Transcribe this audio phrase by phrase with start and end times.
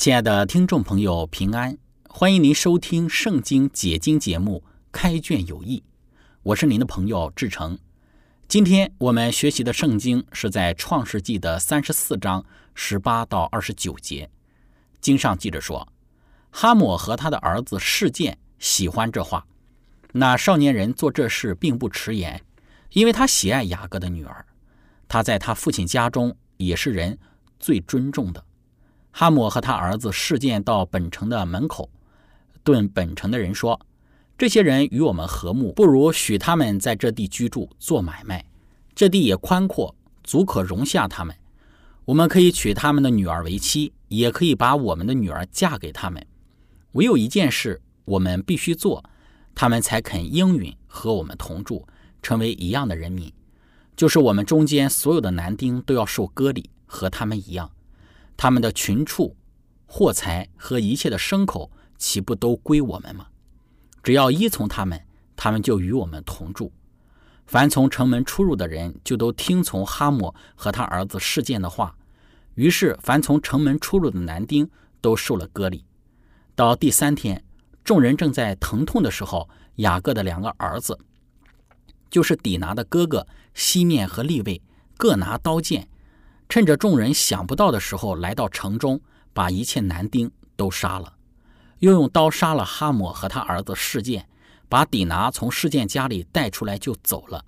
[0.00, 1.76] 亲爱的听众朋友，平安！
[2.08, 5.80] 欢迎您收听《圣经解经》节目《开卷有益》，
[6.42, 7.78] 我是您的朋友志成。
[8.48, 12.42] 今天我们学习的圣经是在《创世纪》的三十四章
[12.74, 14.30] 十八到二十九节。
[15.02, 15.86] 经上记着说，
[16.50, 19.46] 哈姆和他的儿子事件喜欢这话。
[20.12, 22.42] 那少年人做这事并不迟延，
[22.92, 24.46] 因为他喜爱雅各的女儿，
[25.06, 27.18] 他在他父亲家中也是人
[27.58, 28.42] 最尊重的。
[29.12, 31.90] 哈姆和他儿子事件到本城的门口，
[32.62, 33.78] 对本城的人说
[34.38, 38.44] ：“这些人与我们和睦，不如许他们在这地居住做买卖。
[38.94, 41.34] 这地也宽阔，足可容下他们。
[42.04, 46.24] 我们可以娶他们的女儿为妻，也可以把我们的女儿嫁给他们。
[46.92, 49.04] 唯有一件事我们必须做，
[49.54, 51.86] 他们才肯应允和我们同住，
[52.22, 53.32] 成为一样的人民，
[53.96, 57.70] 就是我们中间所有的男丁都要受割礼，和他们一样。”
[58.42, 59.36] 他们的群畜、
[59.84, 63.26] 货财和一切的牲口，岂不都归我们吗？
[64.02, 64.98] 只要依从他们，
[65.36, 66.72] 他们就与我们同住。
[67.46, 71.94] 凡从城门出入的人，就都听从哈姆和他儿子事件的话。
[72.54, 74.70] 于是，凡从城门出入的男丁
[75.02, 75.84] 都受了割礼。
[76.54, 77.44] 到第三天，
[77.84, 80.98] 众人正在疼痛的时候，雅各的两个儿子，
[82.08, 84.62] 就是底拿的哥哥西面和利位，
[84.96, 85.86] 各拿刀剑。
[86.50, 89.00] 趁着众人想不到的时候，来到城中，
[89.32, 91.14] 把一切男丁都杀了，
[91.78, 94.28] 又用刀杀了哈姆和他儿子事件，
[94.68, 97.44] 把底拿从事件家里带出来就走了。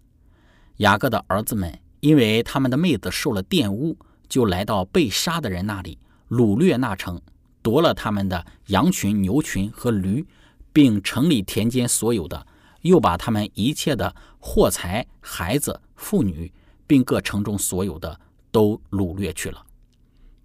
[0.77, 3.99] 雅各的儿子们因为他们的妹子受了玷污，
[4.29, 5.99] 就来到被杀的人那里，
[6.31, 7.21] 掳掠那城，
[7.61, 10.25] 夺了他们的羊群、牛群和驴，
[10.73, 12.47] 并城里田间所有的，
[12.83, 16.53] 又把他们一切的货财、孩子、妇女，
[16.87, 18.21] 并各城中所有的。
[18.53, 19.67] 都掳掠去了，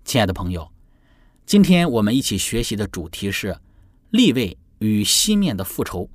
[0.06, 0.72] 亲爱的朋友，
[1.45, 3.59] 今天我们一起学习的主题是
[4.12, 6.09] 立位与西面的复仇。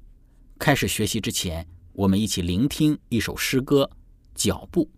[0.59, 3.85] 开始学习之前，我们一起聆听一首诗歌
[4.35, 4.89] 《脚步》。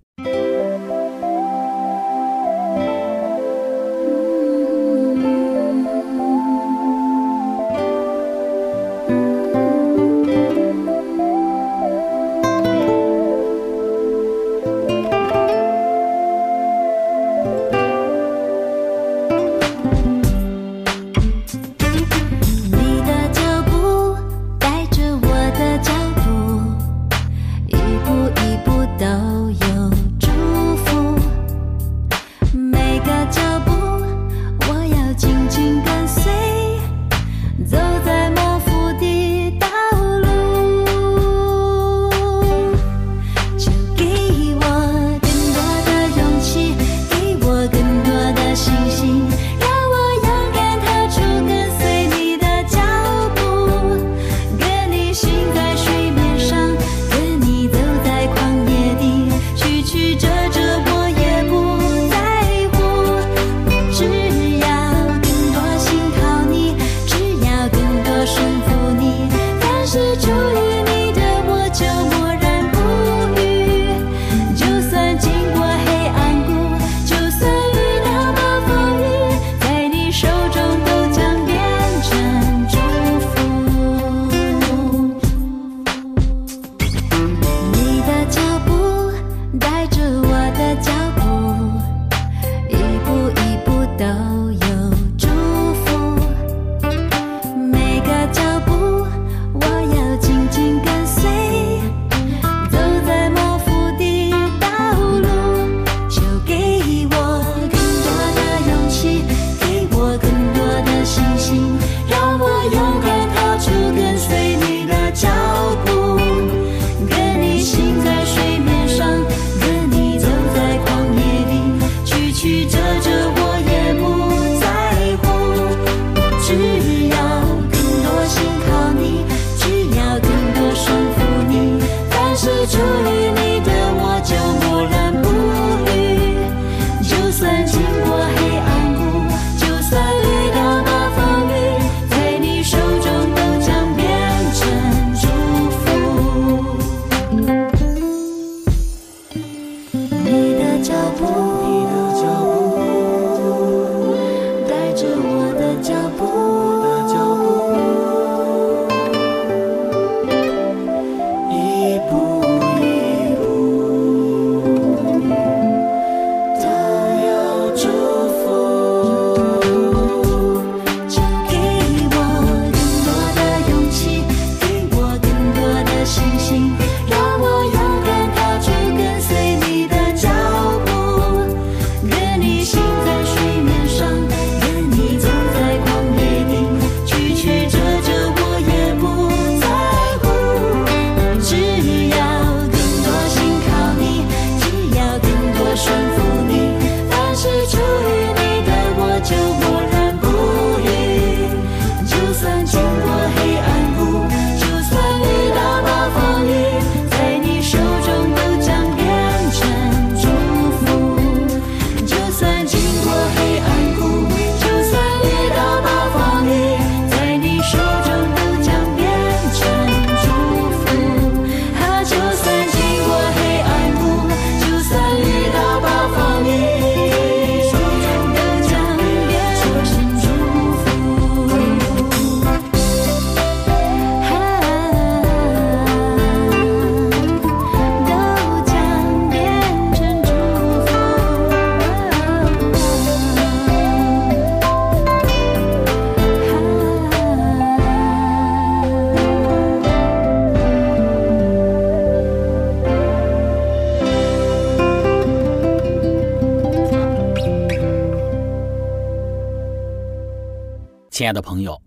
[261.25, 261.81] 亲爱的朋友，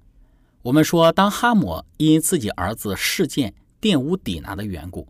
[0.63, 5.07] 我们说，当哈姆因自己儿子事件玷污底拿的缘故，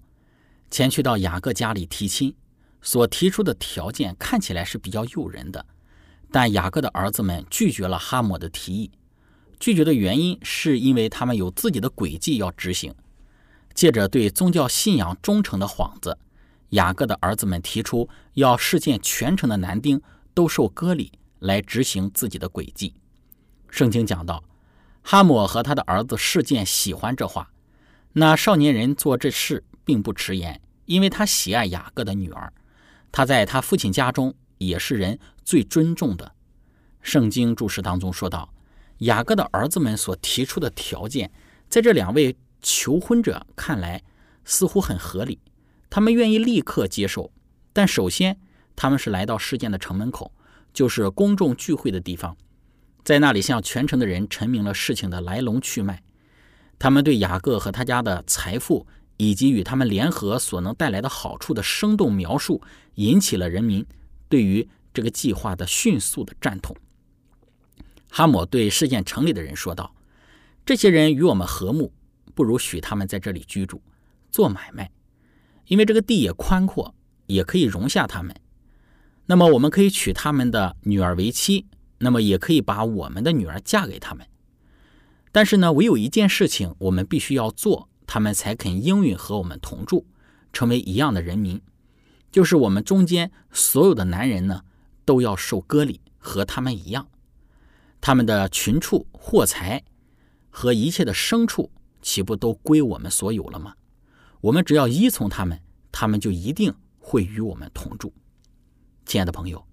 [0.70, 2.36] 前去到雅各家里提亲，
[2.82, 5.66] 所提出的条件看起来是比较诱人的，
[6.30, 8.92] 但雅各的儿子们拒绝了哈姆的提议。
[9.62, 12.94] 拒绝的原因是因为他们有自己的轨迹要执行，
[13.74, 16.18] 借着对宗教信仰忠诚的幌子，
[16.72, 20.02] 雅各的儿子们提出要事件全城的男丁
[20.34, 22.94] 都受割礼来执行自己的轨迹。
[23.78, 24.44] 圣经讲到，
[25.04, 27.52] 哈姆和他的儿子事件喜欢这话。
[28.14, 32.52] 那少年人做这事并不迟延，因为他喜爱雅各的女儿，
[33.12, 36.34] 他在他父亲家中也是人最尊重的。
[37.04, 38.52] 圣经注释当中说道，
[39.02, 41.32] 雅各的儿子们所提出的条件，
[41.70, 44.02] 在这两位求婚者看来
[44.44, 45.40] 似乎很合理，
[45.88, 47.32] 他们愿意立刻接受。
[47.74, 48.40] 但首先，
[48.76, 50.32] 他们是来到事件的城门口，
[50.74, 52.36] 就是公众聚会的地方。
[53.08, 56.04] 在那里向全城的人陈明了事情的来龙去脉，
[56.78, 58.86] 他们对雅各和他家的财富
[59.16, 62.62] 以及与他们联合所能带来的好处的生动描述，
[62.96, 63.86] 引起了人民
[64.28, 66.76] 对于这个计划的迅速的赞同。
[68.10, 69.96] 哈姆对事件城里的人说道
[70.68, 71.94] ：“这些人与我们和睦，
[72.36, 73.82] 不如许他们在这里居住、
[74.30, 74.92] 做买卖，
[75.68, 76.94] 因为这个地也宽阔，
[77.28, 78.36] 也可以容下他们。
[79.28, 81.68] 那么我们可以娶他们的女儿为妻。”
[82.00, 84.28] 那么也可以把我们的女儿嫁给他们，
[85.32, 90.06] 但是呢，唯有一件事情我们必须要做，他们才肯应允和我们同住，
[90.54, 91.62] 成为一样的人民，
[92.32, 94.64] 就是我们中间所有的男人呢，
[95.06, 97.08] 都要受割礼，和他们一样，
[98.00, 99.84] 他们的群畜、货财
[100.50, 103.74] 和一切的牲畜，岂不都归我们所有了吗？
[104.42, 105.60] 我们只要依从他们，
[105.92, 108.14] 他们就一定会与我们同住。
[109.06, 109.67] 亲爱的朋友。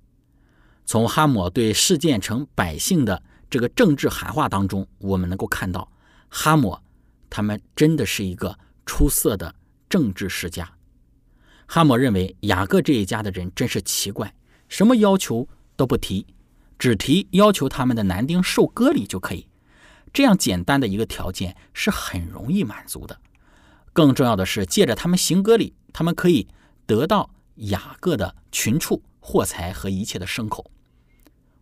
[0.86, 5.90] 从哈姆对事件城百姓的这个政治喊话当中，我们能够看到，
[6.28, 6.78] 哈姆
[7.30, 9.54] 他们真的是一个出色的
[9.88, 10.70] 政治世家。
[11.66, 14.34] 哈姆认为雅各这一家的人真是奇怪，
[14.68, 16.26] 什么要求都不提，
[16.78, 19.48] 只提要求他们的男丁受割礼就可以。
[20.12, 23.18] 这样简单的一个条件是很容易满足的。
[23.92, 26.46] 更重要的是，借着他们行割礼，他们可以
[26.84, 30.70] 得到雅各的群畜、货财和一切的牲口。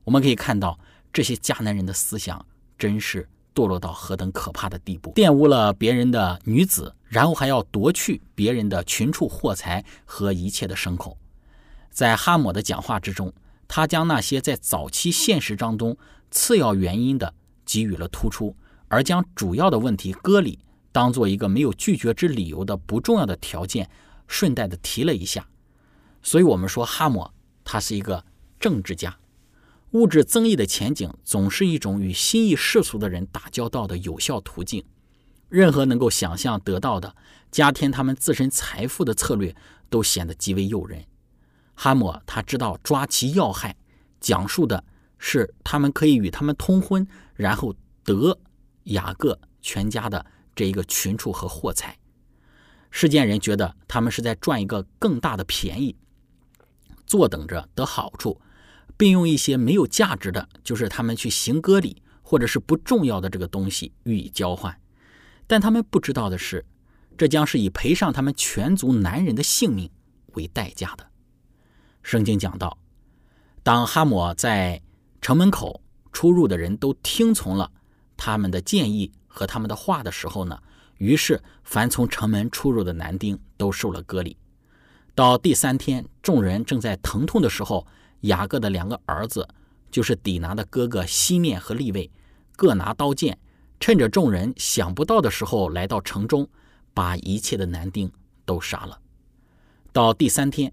[0.04, 0.78] 我们可以看到，
[1.12, 2.44] 这些迦南人的思想
[2.78, 5.12] 真是堕落到何等可怕的地步！
[5.14, 11.16] 玷污了别人的女子，然后还要夺去别人的群畜、货财和一切的牲口。
[11.90, 13.32] 在哈姆的讲话之中，
[13.68, 15.96] 他将那些在早期现实当中
[16.30, 18.56] 次要原因的给予了突出，
[18.88, 20.58] 而将主要的问题割礼
[20.90, 23.88] 当做一个没有拒绝之理由的不重要的条件，
[24.26, 25.46] 顺带的提了一下。
[26.22, 27.30] 所以，我们说哈姆
[27.62, 28.24] 他是一个
[28.58, 29.16] 政治家。
[29.92, 34.82] 物质增益的前景总是一种与心意世俗的人打交道的有效途径。
[35.50, 37.14] 任何能够想象得到的
[37.50, 39.54] 加添他们自身财富的策略，
[39.90, 41.04] 都显得极为诱人。
[41.74, 43.76] 哈姆他知道抓其要害，
[44.18, 44.82] 讲述的
[45.18, 48.38] 是他们可以与他们通婚，然后得
[48.84, 50.24] 雅各全家的
[50.56, 51.98] 这一个群畜和货财。
[52.90, 55.94] 世间人觉得他们是在赚一个更大的便宜，
[57.06, 58.40] 坐等着得好处。
[59.02, 64.78] 并用一些没有价值的，就是他们去行割礼或者是不重要的这个东西予以交换，
[65.48, 66.64] 但他们不知道的是，
[67.18, 69.90] 这将是以赔上他们全族男人的性命
[70.34, 71.04] 为代价的。
[72.04, 72.78] 圣经讲到，
[73.64, 74.80] 当哈姆在
[75.20, 75.82] 城门口
[76.12, 77.72] 出入的人都听从了
[78.16, 80.56] 他们的建议和他们的话的时候呢，
[80.98, 84.36] 于是凡从城门出入的男丁都受了割礼。
[85.12, 87.84] 到第三天，众人正在疼痛的时候。
[88.22, 89.48] 雅各的两个儿子，
[89.90, 92.10] 就是底拿的哥哥西面和利位，
[92.56, 93.38] 各拿刀剑，
[93.78, 96.48] 趁着众人想不到的时候，来到城中，
[96.92, 98.10] 把一切的男丁
[98.44, 98.98] 都杀了。
[99.92, 100.72] 到第三天，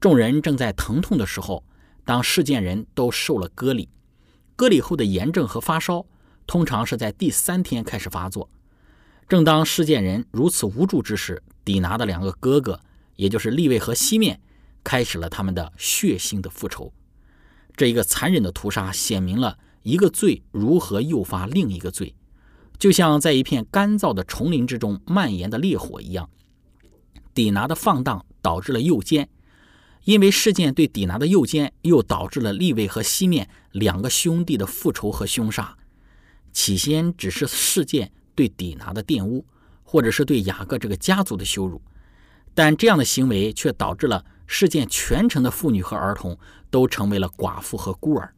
[0.00, 1.64] 众人正在疼痛的时候，
[2.04, 3.88] 当事件人都受了割礼，
[4.56, 6.06] 割礼后的炎症和发烧，
[6.46, 8.48] 通常是在第三天开始发作。
[9.28, 12.78] 正当事件人如此无助之时，底拿的两个哥哥，
[13.16, 14.40] 也就是利位和西面。
[14.84, 16.92] 开始了他们的血腥的复仇，
[17.74, 22.14] 这一个残忍的屠杀显明了一个罪如何诱发另一个罪，
[22.78, 26.28] 就像在一片干燥的丛林之中蔓延的烈火一样。
[27.32, 29.28] 底拿的放荡导致了右肩，
[30.04, 35.76] 因为事件对底拿的右肩又导致了利位和西面两个兄弟的复仇和凶杀。
[36.52, 39.44] 起先只是事件对底拿的玷污，
[39.82, 41.82] 或者是对雅各这个家族的羞辱，
[42.54, 44.24] 但这样的行为却导致了。
[44.56, 46.38] 事件全城的妇女和儿童
[46.70, 48.32] 都成为了寡妇和孤儿。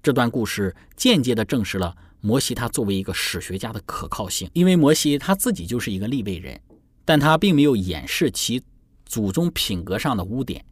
[0.00, 6.60] 这段故事间接地证实了摩西他作为一个史学家的可靠性，因为摩西他自己就是一个利未人，
[7.04, 8.62] 但他并没有掩饰其
[9.04, 10.64] 祖宗品格上的污点。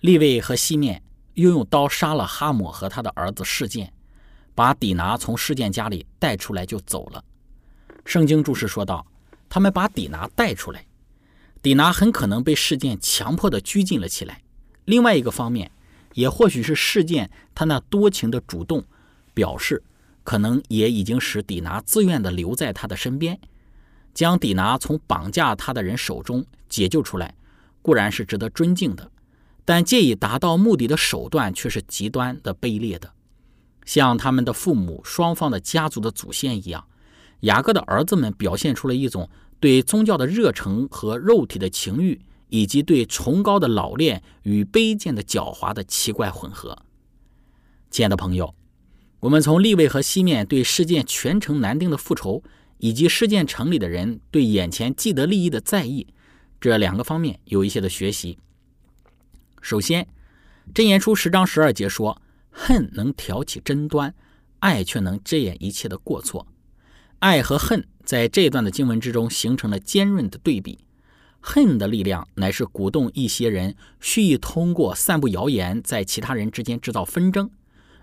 [0.00, 1.00] 利未和西面
[1.34, 3.92] 又用刀杀了哈姆和他的儿子事件，
[4.52, 7.22] 把底拿从事件家里带出来就走了。
[8.04, 9.06] 圣经注释说道
[9.48, 10.84] ：“他们把底拿带出来。”
[11.66, 14.40] 底拿很可能被事件强迫的拘禁了起来。
[14.84, 15.72] 另外一个方面，
[16.14, 18.84] 也或许是事件他那多情的主动
[19.34, 19.82] 表示，
[20.22, 23.40] 可能也已经使底拿自愿的留在他的身边，
[24.14, 27.34] 将底拿从绑架他的人手中解救出来，
[27.82, 29.10] 固然是值得尊敬的，
[29.64, 33.10] 但借以达到目的的手段却是极端的卑劣的，
[33.84, 36.86] 像他们的父母双方的家族的祖先一样，
[37.40, 39.28] 雅各的儿子们表现出了一种。
[39.58, 46.78] 对宗教的热诚和肉体的情欲，以及对崇高的老练与卑贱的狡猾的奇怪混合。
[47.90, 48.54] 亲爱的朋友，
[49.20, 52.42] 我们从利位和西面对事件全城男丁的复仇，
[52.78, 56.06] 以及事件城里的人对眼前既得利益的在意
[56.60, 58.38] 这两个方面有一些的学习。
[59.62, 60.06] 首先，
[60.74, 62.20] 箴言书十章十二节说
[62.50, 64.14] ：“恨能挑起争端，
[64.58, 66.46] 爱却能遮掩一切的过错。”
[67.20, 67.86] 爱和恨。
[68.06, 70.78] 在这段的经文之中，形成了尖锐的对比。
[71.40, 77.48] 恨的力量乃是鼓动一些人蓄意通过散布谣言，在其他人之间制造纷争；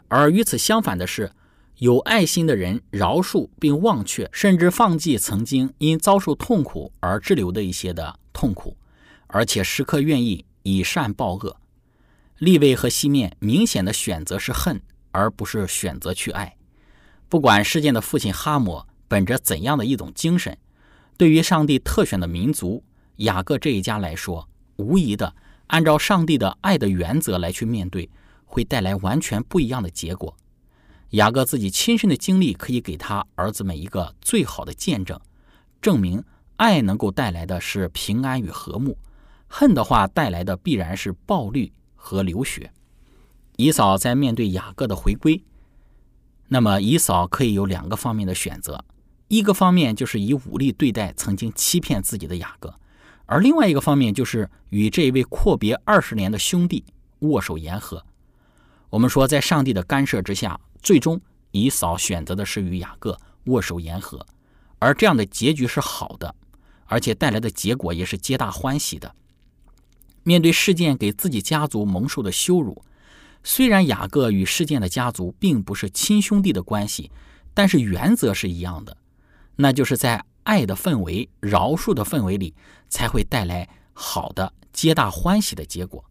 [0.09, 1.31] 而与此相反的是，
[1.77, 8.77] 有爱心的人饶恕并忘却，甚至放弃曾经因遭受痛苦而滞留的一些的痛苦，
[9.27, 11.57] 而且时刻愿意以善报恶。
[12.37, 14.81] 利位和西面明显的选择是恨，
[15.11, 16.55] 而不是选择去爱。
[17.27, 18.83] 不管事件的父亲哈姆。
[19.13, 20.57] 本着怎样的一种精神，
[21.17, 22.83] 对于上帝特选的民族
[23.17, 25.35] 雅各这一家来说，无疑的
[25.67, 28.09] 按照上帝的爱的原则来去面对，
[28.43, 30.35] 会带来完全不一样的结果。
[31.11, 35.21] 雅各自己亲身的经历可以给他儿子们一个最好的见证，
[35.79, 36.23] 证明
[36.55, 38.97] 爱能够带来的是平安与和睦，
[39.47, 42.71] 恨的话带来的必然是暴力和流血。
[43.57, 45.43] 以扫在面对雅各的回归，
[46.47, 48.83] 那么以扫可以有两个方面的选择。
[49.35, 52.71] 一个方面就是以武力对待曾经欺骗自己的雅各，
[53.25, 56.85] 而另外一个方面就是与这一位阔别二十年的兄弟
[57.21, 58.05] 握手言和。
[58.91, 64.23] 我们说，在上帝的干涉之下，最终以扫选择的是与雅各握手言和，
[64.77, 66.35] 而这样的结局是好的，
[66.85, 69.15] 而且带来的结果也是皆大欢喜的。
[70.21, 72.83] 面对事件给自己家族蒙受的羞辱，
[73.43, 77.09] 虽然雅各与事件的家族并不是亲兄弟的关系，
[77.55, 78.95] 但是原则是一样的，
[79.55, 82.53] 那就是在爱的氛围、饶恕的氛围里，
[82.89, 86.03] 才会带来好的、皆大欢喜的结果。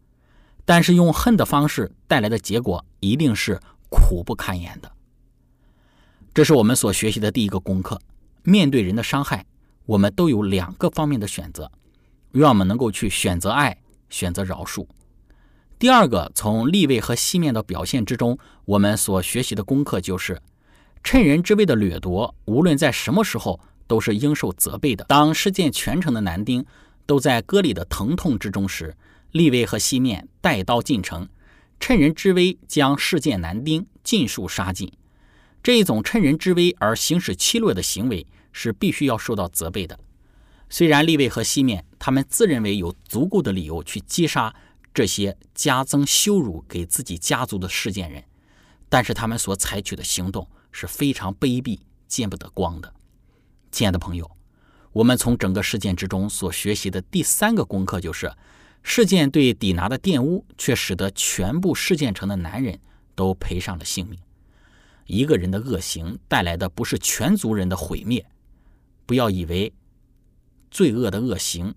[0.65, 3.59] 但是用恨的方式带来的结果，一定是
[3.89, 4.91] 苦不堪言的。
[6.33, 8.01] 这是我们所学习的第一个功课。
[8.43, 9.45] 面对人的伤害，
[9.85, 11.71] 我们都有两个方面的选择，
[12.31, 13.77] 愿我们能够去选择爱，
[14.09, 14.87] 选择饶恕。
[15.77, 20.41] 第二个，从立位和西面的表现之中，我们所学习的功课就是：
[21.03, 25.03] 趁人之危的掠夺，无论在什么时候，都是应受责备的。
[25.05, 26.65] 当事件全城的男丁
[27.05, 28.95] 都在割礼的疼痛之中时，
[29.31, 31.27] 立位和西面带刀进城，
[31.79, 34.91] 趁人之危将事件男丁尽数杀尽。
[35.61, 39.99] 这一种趁人之危而行使欺弱的行为是必须要受到责备的。
[40.69, 44.55] 虽然立位和西面他们自认为有足够的理由去击杀
[44.93, 48.23] 这些加增羞辱给自己家族的事件人，
[48.89, 52.93] 但是他们所采取的行动是非常卑鄙、见不得光的。
[53.71, 54.29] 亲爱的朋友，
[54.91, 58.29] 我们从整个事件之中所学习的第三个功课就是。
[58.85, 62.77] 事件对底拿的玷污，却使得全部事件城的男人
[63.15, 64.19] 都赔上了性命。
[65.05, 68.25] 一个人的恶行带来的不是全族人的毁灭。
[69.05, 69.71] 不要以为
[70.69, 71.73] 罪恶的恶行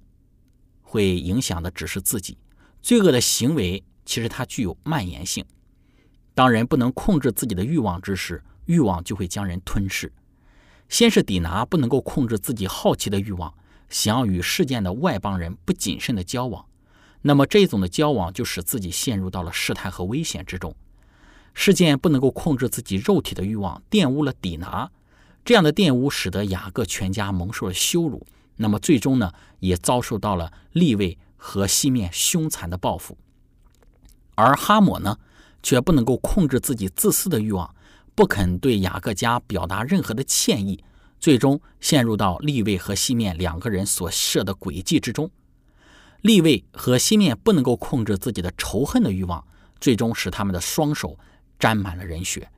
[0.82, 2.36] 会影响的只是自己，
[2.82, 5.44] 罪恶的行为其实它具有蔓延性。
[6.34, 10.12] 当人不能控制自己的欲望之时，欲望就会将人吞噬。
[10.88, 13.52] 先是底拿不能够控制自己好奇的欲望，
[13.88, 16.64] 想要与事件的外邦人不谨慎的交往。
[17.22, 20.74] 那么这种的交往就使自己陷入到了试探和危险之中。
[21.54, 24.90] 事件不能够控制自己肉体的欲望，玷污了底拿，
[25.44, 28.26] 这样的玷污使得雅各全家蒙受了羞辱。
[28.56, 33.18] 那么最终呢，也遭受到了利位和西面凶残的报复。
[34.34, 35.18] 而哈姆呢，
[35.62, 37.74] 却不能够控制自己自私的欲望，
[38.16, 40.82] 不肯对雅各家表达任何的歉意，
[41.20, 45.30] 最终陷入到利位和西面两个人所设的诡计之中。
[46.22, 49.46] 立位和西面不能够控制自己的仇恨的欲望，
[49.78, 51.18] 最终使他们的双手
[51.58, 52.50] 沾满了人血。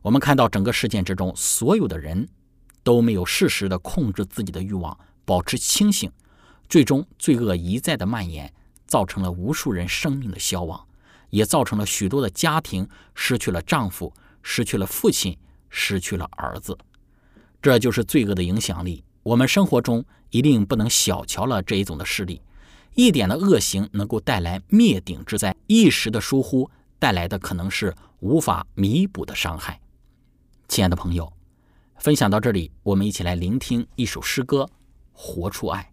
[0.00, 2.26] 我们看到整个事件之中，所有的人
[2.82, 6.10] 都没有适时的控制自己的欲望，保持清醒，
[6.70, 8.50] 最终罪恶一再的蔓延，
[8.86, 10.88] 造成了无数人生命的消亡，
[11.28, 15.36] 也造成了许多的家庭失去了丈夫，失去了父亲，
[15.68, 16.76] 失去了儿子。
[17.62, 19.04] 这就是罪恶的影响力。
[19.22, 22.40] 我们生活中一定不能小瞧了这一种的势力。
[22.94, 29.80] 一点的恶行能够带来灭顶之灾，一时的疏忽带来的可能是无法弥补的伤害。
[30.66, 31.32] 亲爱的朋友，
[31.98, 34.64] 分享到这里，我们一起来聆听一首诗歌，
[35.12, 35.92] 《活出爱》。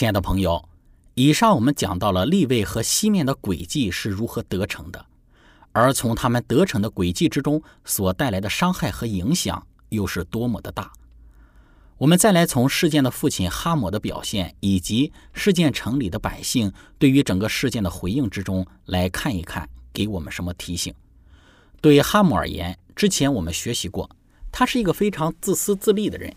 [0.00, 0.66] 亲爱的朋友，
[1.12, 5.04] 以上我们讲到了利位和西面的诡计是如何得逞的，
[5.72, 10.90] 而从他们得逞的诡计之中所带来的伤害和影响又是多么的大。
[11.98, 20.94] 我们再来从事件的父亲哈姆的表现，以及事件城里的百姓对于整个事件的回应之中来看一看，给我们什么提醒？
[21.82, 24.08] 对哈姆而言，之前我们学习过，
[24.50, 26.34] 他是一个非常自私自利的人，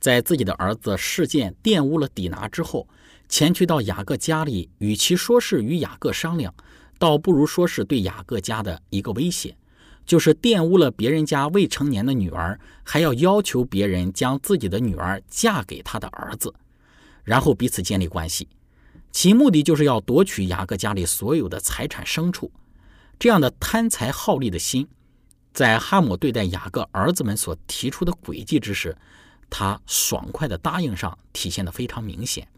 [0.00, 2.88] 在自己的儿子事件玷污了底拿之后，
[3.28, 6.54] 前去到雅各家里，与其说是与雅各商量，
[6.98, 9.54] 倒不如说是对雅各家的一个威胁。
[10.06, 16.52] 就是玷污了别人家未成年的女儿，还要要求别人将自己的女儿嫁给他的儿子，
[17.22, 18.48] 然后彼此建立关系，
[19.12, 22.50] 其目的就是要夺取雅各家里所有的财产牲畜。
[23.20, 24.88] 这样的贪财好利的心，
[25.52, 28.96] 在哈姆对待雅各儿子们所提出的诡计之时，
[29.50, 32.48] 他爽快的答应上体现的非常明显。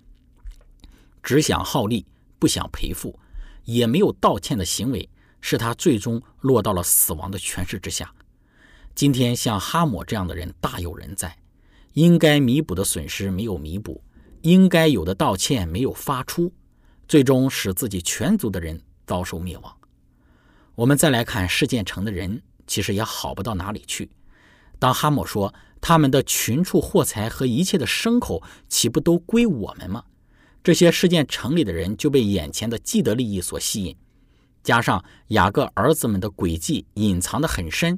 [1.23, 2.07] 只想好利，
[2.39, 3.19] 不想赔付，
[3.65, 5.09] 也没有道歉的行为。
[5.45, 8.15] 使他最终落到了死亡的权势之下。
[8.95, 11.37] 今天像哈姆这样的人大有人在，
[11.95, 14.01] 应该弥补的损失没有弥补，
[14.43, 16.53] 应该有的道歉没有发出，
[17.09, 19.77] 最终使自己全族的人遭受灭亡。
[20.77, 24.09] 我们再来看事件城的人，其实也好不到哪里去。
[24.83, 30.03] 当哈姆说他们的群畜货财和一切的牲口，岂不都归我们吗？
[30.61, 33.97] 这些事件城里的人就被眼前的既得利益所吸引。
[34.65, 37.97] 加上雅各儿子们的诡计隐藏得很深，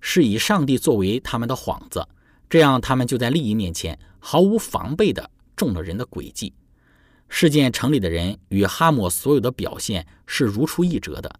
[0.00, 2.04] 是以上帝作为他们的幌子，
[2.50, 6.52] 这样他们就在利益面前毫无防备地中了人的诡计。
[7.28, 11.38] 事件城里的人与哈姆所有的表现是如出一辙的，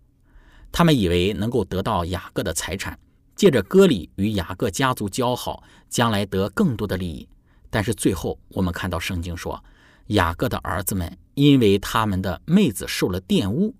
[0.70, 2.96] 他们以为能够得到雅各的财产，
[3.38, 7.28] 借着割礼与雅各家族交好，将来得更多的利益。
[7.70, 9.62] 但是最后我们看到圣经说，
[10.08, 13.72] 雅各的儿子们因为他们的妹子受了玷污。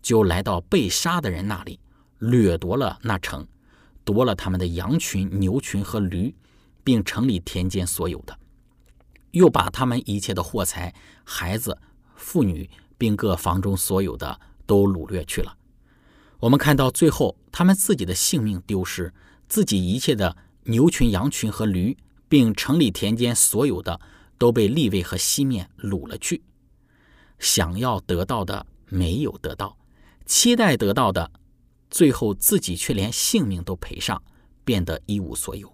[0.00, 1.78] 就来到被杀的人那里，
[2.20, 3.46] 掠夺了那城，
[4.02, 6.34] 夺了他们的羊群、牛群和驴，
[6.82, 8.36] 并城里田间所有的，
[9.32, 11.76] 又把他们一切的货财、孩子、
[12.16, 15.54] 妇女，并各房中所有的都掳掠去了。
[16.42, 19.14] 我们看到最后，他们自己的性命丢失，
[19.48, 21.96] 自己一切的牛群、羊群和驴，
[22.28, 24.00] 并城里田间所有的，
[24.38, 26.42] 都被利位和西面掳了去。
[27.38, 29.78] 想要得到的没有得到。
[30.26, 31.30] 期待得到的，
[31.88, 34.20] 最后自己却连性命都赔上，
[34.64, 35.72] 变得一无所有。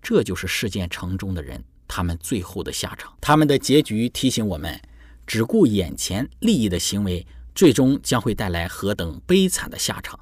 [0.00, 3.12] 这就是事件城中的人，他们最后的下场。
[3.20, 4.80] 他们的结局提醒我们，
[5.26, 7.26] 只顾眼前利益的行为，
[7.58, 10.16] 最终将会带来何等悲惨的下场。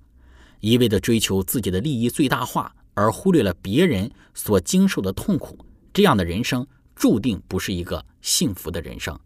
[0.61, 9.21] 一味的追求自己的利益最大化，而忽略了别人所经受的痛苦，这样的人生注定不是一个幸福的人生。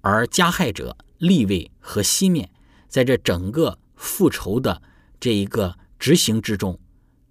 [0.00, 2.48] 而加害者利位和西面。
[2.86, 4.80] 在这整个复仇的
[5.18, 6.78] 这一个执行之中，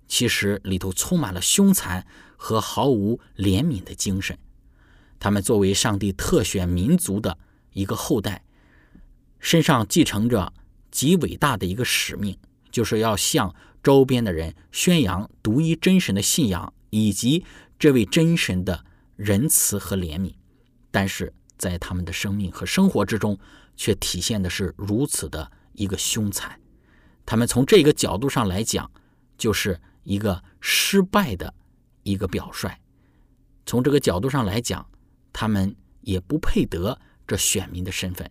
[0.09, 2.05] 其实里头充满了凶残
[2.35, 4.37] 和毫无怜悯的精神。
[5.17, 7.37] 他们作为上帝特选民族的
[7.71, 8.43] 一个后代，
[9.39, 10.53] 身上继承着
[10.91, 12.37] 极伟大的一个使命，
[12.71, 17.45] 就是要向周边的人宣扬独一真神的信仰以及
[17.77, 20.33] 这位真神的仁慈和怜悯。
[20.91, 23.37] 但是在他们的生命和生活之中，
[23.75, 26.59] 却体现的是如此的一个凶残，
[27.25, 28.91] 他们从这个角度上来讲，
[29.37, 31.53] 就是一个失败的
[32.03, 32.69] 一个表率。
[33.65, 34.85] 从这个角度上来讲，
[35.31, 38.29] 他们也不配得这选民的身份。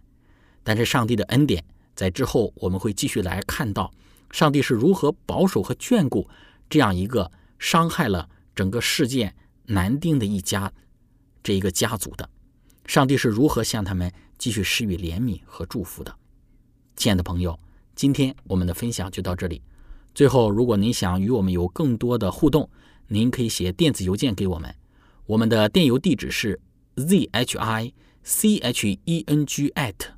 [0.69, 3.91] 但是上帝的恩典，在之后我们会继续来看到，
[4.31, 6.29] 上帝是如何保守和眷顾
[6.69, 10.71] 这样一个伤害了整个世界男丁的一家
[11.43, 12.29] 这一个家族的。
[12.85, 16.15] 上帝是如何向他们继续施予怜悯和祝福的？
[16.97, 17.59] 亲爱的朋友，
[17.95, 19.63] 今天我们的分享就到这里。
[20.15, 22.69] 最后，如果您想与我们有更多的互动，
[23.07, 24.75] 您可以写电子邮件给我们，
[25.25, 26.61] 我们的电邮地址是
[26.97, 30.18] z h i c h e n g at